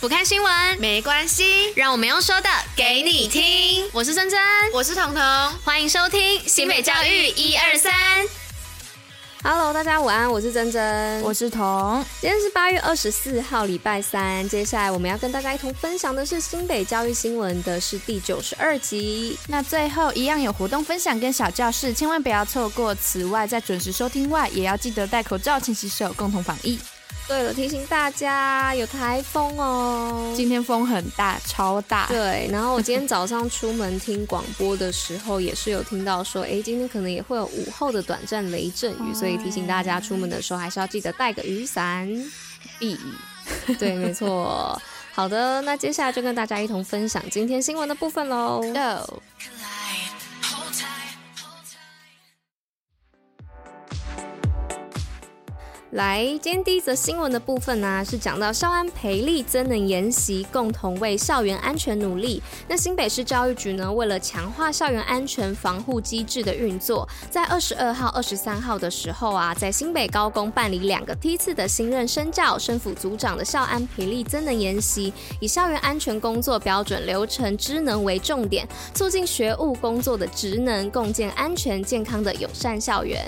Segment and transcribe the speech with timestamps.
[0.00, 3.84] 不看新闻没关系，让我们用说的给你听。
[3.92, 4.38] 我是珍珍，
[4.72, 5.22] 我是彤彤，
[5.64, 7.92] 欢迎收听新北教育一二三。
[9.42, 12.04] Hello，大家午安，我是珍珍，我是彤。
[12.20, 14.48] 今天是八月二十四号，礼拜三。
[14.48, 19.36] 接下来我们要跟大家一同分享的是新北教育新闻的是第九十二集。
[19.48, 22.94] 那最后一样有活动分享跟小教室，千万不要错过。
[22.94, 26.78] 此外，在准时收听外，也要记得戴口罩、勤洗手，共同防疫。
[27.28, 32.06] 对了，提醒大家有台风哦，今天风很大，超大。
[32.06, 42.08] 对，然后我今天早上出门听广播的时候，也是有听到说，哎，今天可能也会有午后的短暂雷阵雨，所以提醒大家出门的时候还是要记得带个雨伞
[42.78, 43.74] 避雨。
[43.78, 44.80] 对，没错。
[45.12, 48.62] 好的，那接下来就跟大家一同分享今天新闻的部分喽。
[48.62, 49.22] Go。
[55.92, 62.42] 来，今天第一则新闻的部分呢、是讲到校安培力增能研习，共同为校园安全努力。
[62.68, 83.26] 那新北市教育局呢，为了强化校园安全防护机制的运作，在二十二号、二十三号的时候啊，在新北高工办理两个梯次的新任生教、生辅组长的校安培力增能研习，以校园安全工作标准、流程、知能为重点，促进学务工作的职能，共建安全健康的友善校园。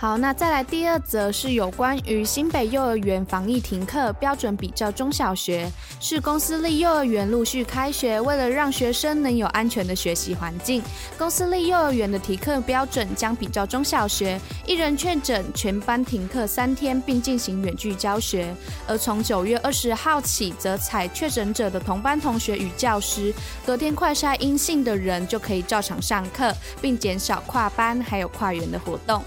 [0.00, 5.68] 好，那再来第二则是有关于新北幼儿园防疫停课标准比较中小学，
[5.98, 10.80] 是公私立幼儿园陆续开学，为了让学生能有安全的学习环境，
[11.18, 18.54] 公私立幼儿园的停课标准将比较中小学，一人确诊全班停课三天，并进行远距教学。
[18.86, 23.34] 而从九月二十号起，则采确诊者的同班同学与教师
[23.66, 29.20] 隔天快筛阴性的人就可以照常上课，并减少跨班还有跨园的活动。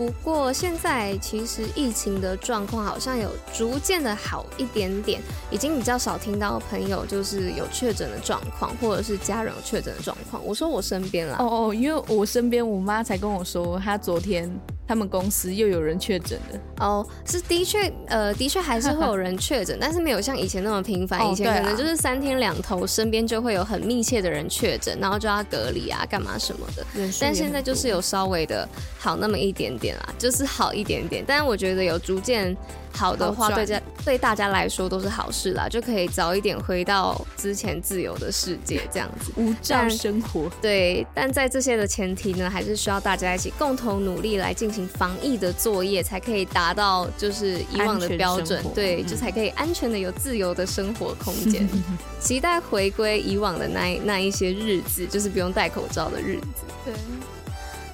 [0.00, 5.20] 不过现在其实疫情的状况好像有逐渐的好一点点，
[5.50, 10.42] 已经比较少听到朋友就是有确诊的状况，或者是家人有确诊的状况。
[10.42, 14.50] 我说我身边啦，哦哦，因为我身边我妈才跟我说，她昨天。
[14.90, 21.30] 他们公司又有人确诊了哦，是的确，呃，的确还是会有人确诊， 但是没有像以前那么频繁。
[21.30, 26.84] 以前可能就是三天两头，身边就会有很密切的人确诊，然后就要隔离啊，干嘛什么的。
[27.20, 28.68] 但现在就是有稍微的
[28.98, 31.22] 好那么一点点啦，就是好一点点。
[31.24, 32.56] 但是我觉得有逐渐。
[32.92, 40.50] 好的话，对家对大家来说都是好事啦，就可以早一点回到之前自由的世界，这样子无障生活。
[40.60, 48.64] 对，但在这些的前提呢，还是需要大家一起共同努力来进行防疫的作业，才可以达到就是以往的标准。
[48.74, 51.68] 对，就才可以安全的有自由的生活空间。
[52.20, 56.46] 期待回归以往的那那一些日子，就是不用戴口罩的日子。
[56.84, 56.94] 对。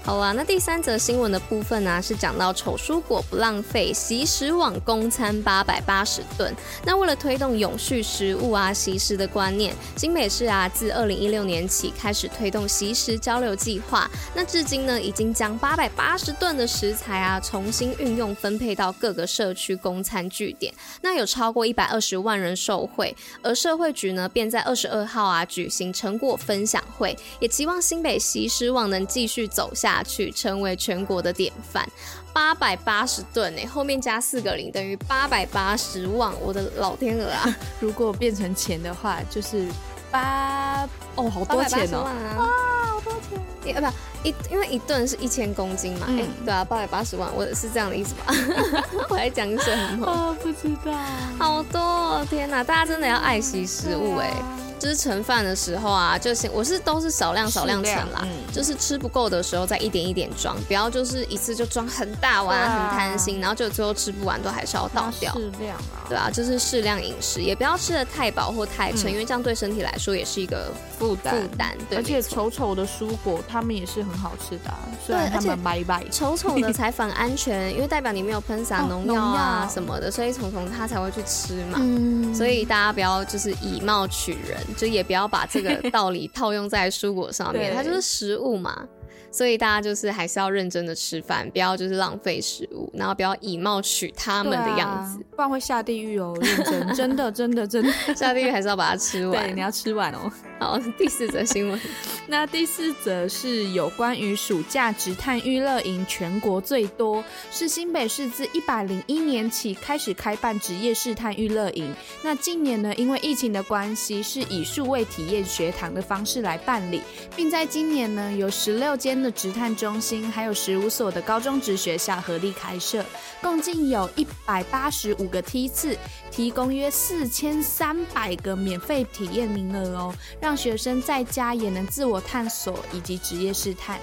[0.06, 6.54] 好啊，那第三则新闻的部分呢、是讲到丑蔬果不浪费，惜食网供餐八百八十吨。
[6.84, 14.08] 那为了推动永续食物啊，惜食的观念，新北市啊，自二零一六年起开始推动惜食交流计划。
[14.32, 20.72] 那至今呢，已经将八百八十吨的食材啊，重新运用分配到各个社区供餐据点。
[21.02, 23.12] 那有超过一百二十万人受惠，
[23.42, 29.95] 而社会局呢，便在二十二号啊，举行成果分享会，也期望新北惜食网能继续走下。
[29.96, 31.86] 下去成为全国的典范，
[32.32, 37.56] 八百八十吨诶，后面加四个零等于八百八十万，我的老天鹅啊！
[37.80, 39.66] 如果变成钱的话，就是
[40.10, 42.44] 八哦，好多钱哦，啊、哇，
[42.92, 43.40] 好多钱！
[43.64, 43.80] 一不
[44.22, 48.34] 一，因为一吨是一千公斤嘛，哎、嗯，对啊，八百八十万，我是这样的意思吧？
[49.08, 50.06] 我来讲什么？
[50.06, 50.92] 哦，不知道，
[51.38, 54.30] 好多、哦，天哪，大家真的要爱惜食物哎。
[54.78, 65.32] 就是盛饭的时候啊，就先我是都是少量少量盛啦，嗯，就是吃不够的时候再一点一点装，不要就是一次就装很大碗，啊，很贪心，然后就最后吃不完都还是要倒掉。
[65.32, 71.76] 适量啊，对啊，就是适量饮食，也不要吃的太饱或太撑，嗯，因为这样对身体来说也是一个负担负担。
[71.88, 81.78] 对，而且丑丑的蔬果他们也是很好吃的，啊，虽然他们白白丑丑的才反安全，因为代表你没有喷洒 农药啊什么的，所以虫虫它才会去吃嘛。
[81.80, 84.65] 嗯，所以大家不要就是以貌取人。
[84.74, 88.86] 就也不要把这个 道理套用在蔬果上面，它就是食物嘛，
[89.30, 96.36] 所以大家就是还是要认真的吃饭，不要就是浪费食物，然后不要以貌取他们的样子，不然会下地狱哦。
[96.40, 99.44] 认真，真的，真的，真的， 下地狱还是要把它吃完。
[99.44, 100.30] 对，你要吃完哦。
[100.58, 101.78] 好，第四则新闻。
[102.26, 111.94] 那第四则是有关于暑假职探娱乐营全国最多，是新北市自一百零一年起开始开办职业试探娱乐营。
[112.22, 117.02] 那近年呢，因为疫情的关系，是以数位体验学堂的方式来办理，
[117.36, 123.04] 并在今年呢，有十六间的职探中心，还有十五所的高中职学校合力开设，
[123.42, 125.96] 共计有一百八十五个梯次，
[126.30, 130.14] 提供约四千三百个免费体验名额哦。
[130.46, 133.98] 让学生在家也能自我探索以及职业试探。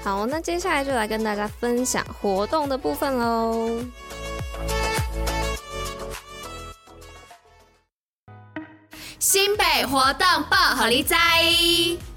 [0.00, 3.80] 好，那接下来就来跟大家分享活动的部分喽。
[9.18, 12.07] 新北活动报虎哩知。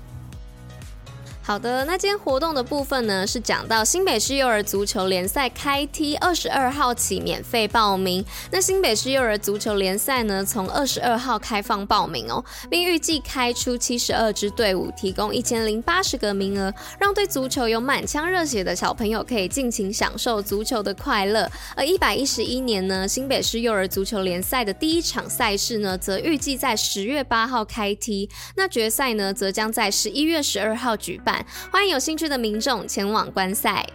[1.44, 8.24] 好的，那今天活动的部分呢，是讲到新北市幼儿足球联赛开踢，二十二号起免费报名。
[8.52, 21.52] 那新北市幼儿足球联赛呢，从二十二号开放报名哦，并预计开出七十二支队伍，提供一千零八十个名额，让对足球有满腔热血的小朋友可以尽情享受足球的快乐。
[21.76, 31.31] 而一百一十一年呢，新北市幼儿足球联赛的第一场赛事呢，则预计在十月八号开踢，那决赛呢，则将在十一月十二号举办。
[31.72, 33.86] 欢迎有兴趣的民众前往观赛。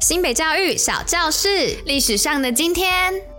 [0.00, 1.48] 新北教育小教室，
[1.86, 3.33] 历史上的今天。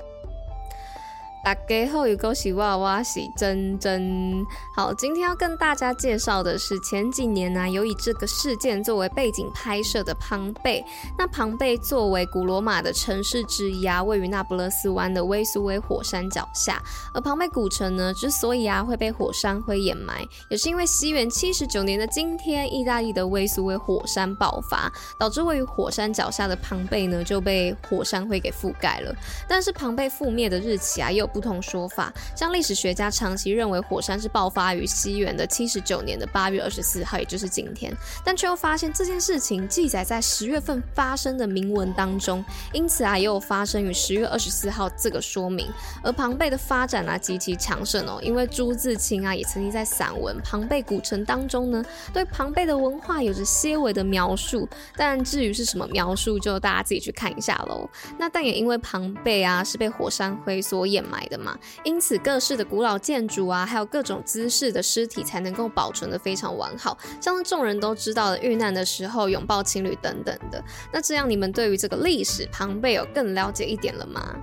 [1.45, 4.43] 大家好，又恭喜娃娃喜真真
[4.75, 4.91] 好。
[4.95, 10.83] 今天要跟大家介绍的是前几年呢、有以这个事件作为背景拍摄的庞贝。
[11.15, 16.81] 那庞贝作为古罗马的城市之一啊，位于那不勒斯湾的威苏威火山脚下。
[17.13, 29.15] 而庞贝古城呢，之所以啊会被火山灰掩埋，也是因为西元七十九年的今天，意大利的威苏威火山爆发，导致位于火山脚下的庞贝呢就被火山灰给覆盖了。
[29.47, 37.93] 但是庞贝覆灭的日期啊，又不同说法，像历史学家长期认为火山是爆发于西元的七十九年的八月二十四号，也就是今天，
[38.23, 42.41] 但却又发现这件事情记载在十月份发生的铭文当中，
[42.71, 45.69] 因此啊，也有发生于十月二十四号这个说明。
[46.01, 51.83] 而庞贝的发展啊极其强盛哦，因为朱自清啊也曾经在散文《庞贝古城》当中呢，
[52.13, 54.65] 对庞贝的文化有着些微的描述，
[54.95, 57.89] 但至于是什么描述，就大家自己去看一下喽。
[58.17, 61.24] 那但也因为庞贝啊是被火山灰所掩埋。
[61.27, 70.63] 的嘛，因此各式的古老建筑啊，还有各种姿势的尸体才能够保存的非常完好，像是众人都知道的遇难的时候拥抱情侣等等的。
[70.91, 74.35] 那这样你们对于这个历史庞贝有更了解一点了吗？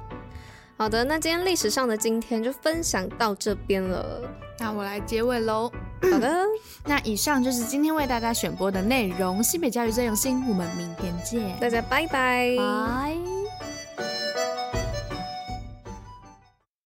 [0.76, 4.20] 好的，那今天历史上的今天就分享到这边了。
[4.58, 5.70] 那我来结尾喽。
[6.11, 6.44] 好的，
[6.85, 9.40] 那以上就是今天为大家选播的内容。
[9.40, 12.56] 西北教育最用心，我们明天见，大家拜拜。
[12.56, 13.31] 拜。